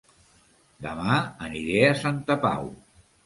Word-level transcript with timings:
Dema 0.85 1.17
aniré 1.49 1.83
a 1.89 1.93
Santa 2.01 2.39
Pau 2.49 2.67